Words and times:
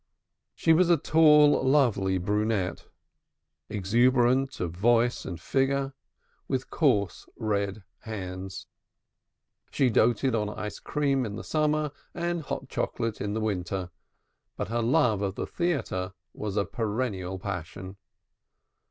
She 0.55 0.73
was 0.73 0.89
a 0.89 0.97
tall 0.97 1.63
lovely 1.63 2.17
brunette, 2.17 2.87
exuberant 3.69 4.59
of 4.59 4.71
voice 4.71 5.25
and 5.25 5.39
figure, 5.39 5.93
with 6.47 6.71
coarse 6.71 7.29
red 7.35 7.83
hands. 7.99 8.65
She 9.69 9.91
doted 9.91 10.33
on 10.33 10.49
ice 10.49 10.79
cream 10.79 11.23
in 11.23 11.35
the 11.35 11.43
summer, 11.43 11.91
and 12.15 12.41
hot 12.41 12.67
chocolate 12.67 13.21
in 13.21 13.33
the 13.35 13.41
winter, 13.41 13.91
but 14.57 14.69
her 14.69 14.81
love 14.81 15.21
of 15.21 15.35
the 15.35 15.45
theatre 15.45 16.13
was 16.33 16.57
a 16.57 16.65
perennial 16.65 17.37
passion. 17.37 17.97